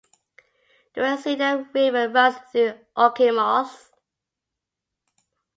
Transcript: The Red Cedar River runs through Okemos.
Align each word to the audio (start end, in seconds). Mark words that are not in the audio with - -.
The 0.95 1.01
Red 1.01 1.19
Cedar 1.19 1.69
River 1.75 2.09
runs 2.09 2.35
through 2.51 2.73
Okemos. 2.97 3.91